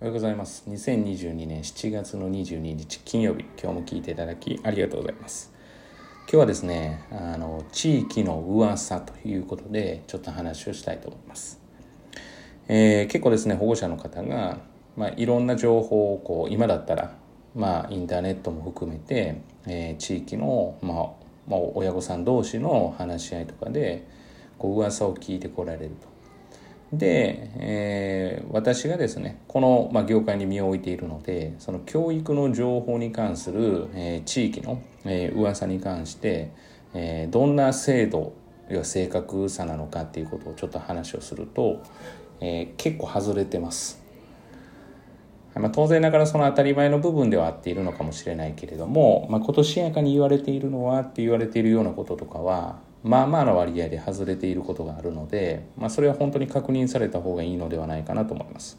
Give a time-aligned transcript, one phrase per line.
[0.00, 0.62] おはようございます。
[0.68, 5.52] 2022年7月の22日金曜日、今日も聞いていただきありがとうございます。
[6.20, 11.60] 今日はですね、あの地域の噂ということでちょっと話をしたいと思います。
[12.68, 14.60] えー、結構ですね、保護者の方が、
[14.96, 17.16] まあ、いろんな情報をこう今だったら、
[17.56, 20.94] まあ、インターネットも含めて、えー、地域の、ま
[21.56, 24.06] あ、親御さん同士の話し合いとかで
[24.58, 26.17] こう噂を聞いてこられると。
[26.92, 36.50] で、えー、私がですねこの、まあ、業界に身を置いているのでその教育の情報に関する、えー、地域の、えー、噂に関して、
[36.94, 38.32] えー、どんな制度
[38.70, 41.82] や正確さなのかっていうことをちょっと話をすると、
[42.40, 44.02] えー、結構外れてます。
[45.54, 58.78] まあ、当然ながらその当たり前の部分ではあっているのかもしれないけれども、まあ、今年やかに言われているのはって言われているようなこととかはまあまあの割合で外れていることがあるので、まあ、それは本当に確認された方がいいのではないかなと思います。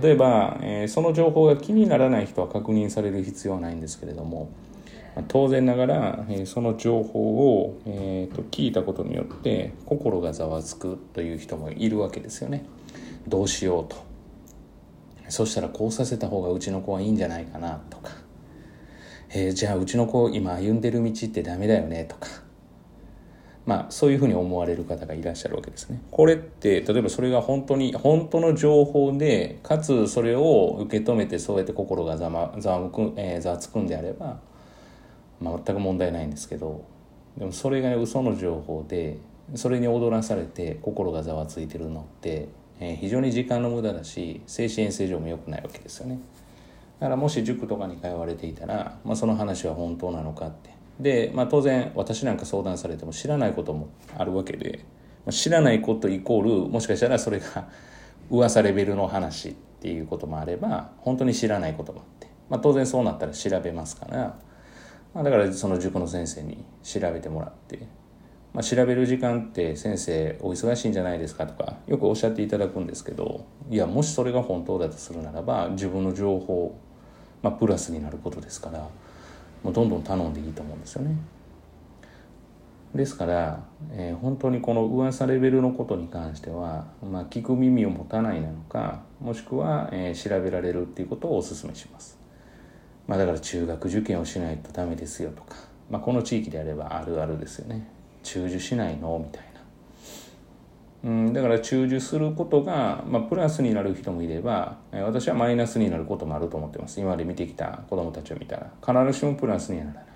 [0.00, 4.52] 例えば、えー、その情報が気にならない人は確認される必要はないんですけれども
[5.26, 12.64] 当然ながら、えー、その情報を、えーと、聞いたことによって心がざわつくという人もいるわけですよね。
[13.26, 13.96] どうしようと。
[15.28, 18.12] そしたらこうさせた方がうちの子はいいんじゃないかなとか、
[19.30, 22.28] えー、じゃあうちの子今歩んでる道ってダメだよねとか。
[23.70, 26.02] まあ、そういうふうに思われる方がいらっしゃるわけですね。
[26.10, 34.40] これって例えばそれが本当に本当の情報でかつそれを受け止めてそうやって心がざ,、ま、ざわく、えー、ざわつくんであれば、
[35.40, 36.84] まあ、全く問題ないんですけど
[37.38, 39.18] でもそれが嘘の情報で
[39.54, 42.48] それに踊らされて心がざわついてるのって、
[42.80, 46.18] えー、非常に時間の無駄だし精神衛生上も良くないわけですよね。
[46.98, 54.84] だからもし塾とかに通われていたら、まあ、その話は本当なのかってで、まあ、当然私なんか相談されても知らないこともあるわけで
[55.30, 57.68] 知らないことイコールもしかしたらそれが
[58.30, 64.38] 噂レベルの話っていうこともあれば本当に知らないこともあって、まあ、当然そうなったら調べますから、
[65.14, 67.78] まあ、だからその塾の先生に調べてもらって、
[68.52, 76.76] まあ、調べる時間って先生お忙しいんじゃないですかとかよくおっしゃっていただくんですけどいやもしそれが本当だとするならば自分の情報、
[77.42, 78.86] まあ、プラスになることですから。
[79.62, 81.16] もうどんどん頼んでいいと思うんですよね。
[82.94, 83.62] ですから、
[83.92, 92.18] えー、本当にこの噂レベルのことに関しては、まあ、聞く耳を持たないなのかもしくは、えー、調べられるっていうことをお勧めします。
[93.06, 95.56] まあ、だから中学受験をしないとダメですよとか、
[95.88, 97.86] まあ、この地域であればあるあるですよね。
[98.22, 99.18] 中受しないの？
[99.18, 99.49] みたいな。
[101.02, 107.00] うん、だから中受することが、まあ、プラスになる人もいればえ私はマイナスになることもあると思ってます。
[107.00, 108.70] 今まで見てきた子どもたちを見たら。
[108.86, 110.10] 必ずしもプラスにはならない。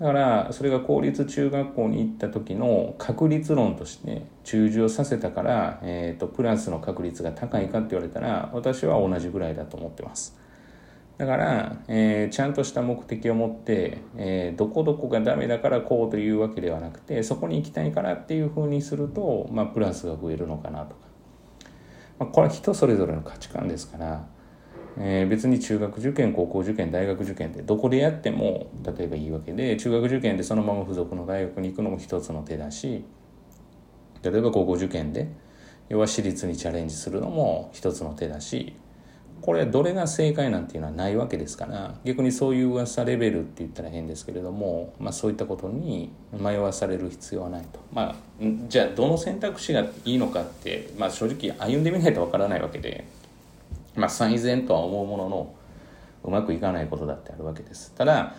[0.00, 10.38] だからそれが公立中学校に行った時の確率論として中受をさせたから、えーとプラスの確率が高いかって言われたら私は同じぐらいだと思ってます。
[11.18, 21.00] だから、えー、ちゃんとした目的を持って、えー、どこどこがダメだからこうというわけではなくてそこに行きたいからっていうふうにすると、まあ、プラスが増えるのかなとか、
[22.20, 24.28] まあ、これは人それぞれの価値観ですから、
[24.96, 33.04] えー、別に中学受験高校受験大学受験ってどこでやっても例えばいいわけで中学受験でそのまま付属の大学に行くのも一つの手だし
[34.22, 35.28] 例えば高校受験で
[35.88, 38.76] 要は私立にチャレンジするのも一つの手だし
[39.40, 48.14] これどれが正解なんていうのはないわけですから逆にそういう噂レベルって言ったら変ですけれども、まあ、そういったことに迷わされる必要はないと、まあ、
[48.68, 53.04] じゃあどの選択肢がいいのかって、まあ、正直歩んでみないとわからないわけで、
[53.94, 55.54] まあ、最善とは思うものの
[56.24, 57.92] うまくいかないことだってあるわけです。
[57.96, 58.34] ただ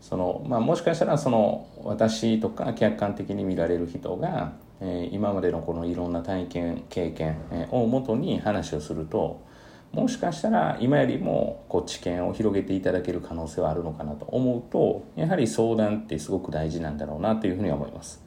[0.00, 7.36] その、まあ、もしかしたらその私とか客観的に見られる人が、え、今までのこのいろんな体験経験
[7.70, 9.46] をもとに話をすると
[9.92, 18.24] もしかしたら今よりもこう知見を広げていただける可能性はあるのかなと思うとやはり相談ってすごく大事なんだろうなというふうに思います。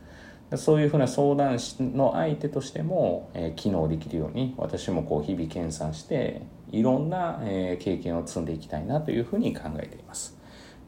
[0.58, 6.42] そういうふうな相談の相手としても、えー、機能できるように私もこう日々研鑽して
[6.74, 10.38] いろんな、えー、経験を積んでいきたいなというふうに考えています。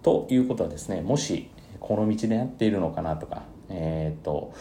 [0.02, 1.50] ということはですねもし
[1.80, 4.54] この道でやっているのかなとかえっ、と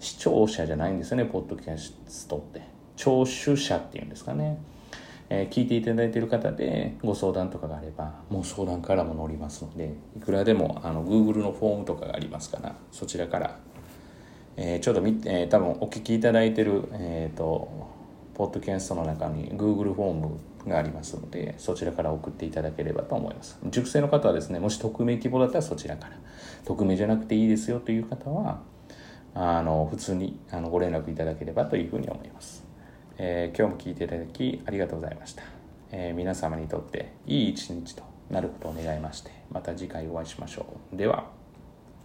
[0.00, 2.78] 視聴者じゃないんですよねポッドキャストって。
[2.98, 4.58] 聴取者っていうんですかね。
[5.30, 13.58] えー、聞いていただいている方でご相談とかがあればもう相談からも乗りますのでいくらでもあの Google のフォームとかがありますからそちらから、
[14.56, 17.68] えー、ちょうど見、えー、多分お聞きいただいている、えーと、
[18.34, 23.58] ポッドキャストの中に Google フォームがありますのでそちらから送っていただければと思います。
[23.70, 26.18] 熟成の方はですねもし匿名希望だったらそちらから。
[26.64, 28.60] 匿名じゃなくていいですよという方は
[29.34, 32.67] あの普通にあのご連絡いただければというふうに思います。
[33.18, 35.42] えー、今日も聞いていただきありがとうございました。
[35.90, 41.37] えー、皆様にとっていい一日となることを願いましてまた次回お会いしましょうでは